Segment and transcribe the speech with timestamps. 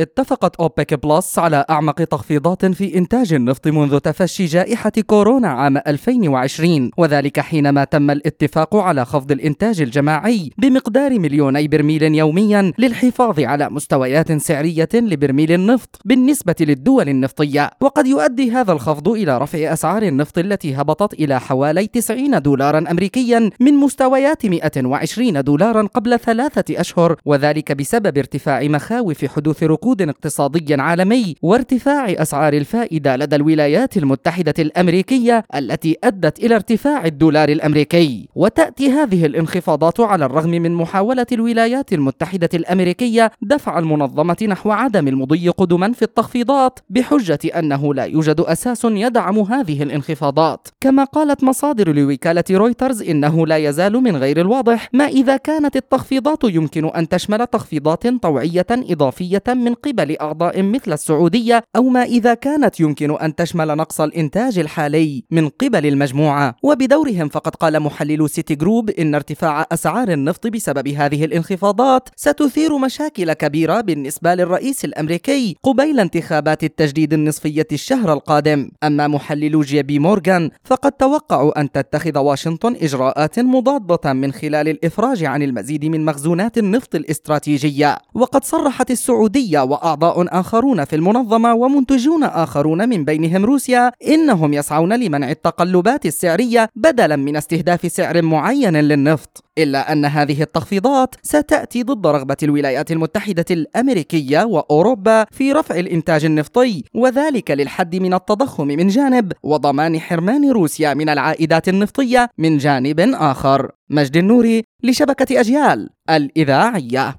[0.00, 6.90] اتفقت أوبك بلس على أعمق تخفيضات في إنتاج النفط منذ تفشي جائحة كورونا عام 2020
[6.98, 14.32] وذلك حينما تم الاتفاق على خفض الإنتاج الجماعي بمقدار مليوني برميل يوميا للحفاظ على مستويات
[14.32, 17.70] سعرية لبرميل النفط بالنسبة للدول النفطية.
[17.80, 23.50] وقد يؤدي هذا الخفض إلى رفع أسعار النفط التي هبطت إلى حوالي 90 دولارا أمريكيا
[23.60, 31.34] من مستويات 120 دولارا قبل ثلاثة أشهر وذلك بسبب ارتفاع مخاوف حدوث ركود اقتصادي عالمي
[31.42, 38.28] وارتفاع أسعار الفائدة لدى الولايات المتحدة الأمريكية التي أدت إلى ارتفاع الدولار الأمريكي.
[38.34, 45.48] وتأتي هذه الانخفاضات على الرغم من محاولة الولايات المتحدة الأمريكية دفع المنظمة نحو عدم المضي
[45.48, 50.68] قدما في التخفيضات بحجة أنه لا يوجد أساس يدعم هذه الانخفاضات.
[50.80, 56.44] كما قالت مصادر لوكالة رويترز إنه لا يزال من غير الواضح ما إذا كانت التخفيضات
[56.44, 62.80] يمكن أن تشمل تخفيضات طوعية إضافية من قبل أعضاء مثل السعودية أو ما إذا كانت
[62.80, 66.56] يمكن أن تشمل نقص الإنتاج الحالي من قبل المجموعة.
[66.62, 73.32] وبدورهم فقد قال محلل سيتي جروب إن ارتفاع أسعار النفط بسبب هذه الانخفاضات ستثير مشاكل
[73.32, 78.70] كبيرة بالنسبة للرئيس الأمريكي قبيل انتخابات التجديد النصفية الشهر القادم.
[78.82, 85.24] أما محلل جي بي مورغان فقد توقعوا أن تتخذ واشنطن إجراءات مضادة من خلال الإفراج
[85.24, 87.98] عن المزيد من مخزونات النفط الاستراتيجية.
[88.14, 95.30] وقد صرحت السعودية وأعضاء آخرون في المنظمة ومنتجون آخرون من بينهم روسيا إنهم يسعون لمنع
[95.30, 99.44] التقلبات السعرية بدلا من استهداف سعر معين للنفط.
[99.58, 106.84] إلا أن هذه التخفيضات ستأتي ضد رغبة الولايات المتحدة الأمريكية وأوروبا في رفع الإنتاج النفطي
[106.94, 113.70] وذلك للحد من التضخم من جانب وضمان حرمان روسيا من العائدات النفطية من جانب آخر.
[113.90, 117.16] مجد النوري لشبكة أجيال الإذاعية.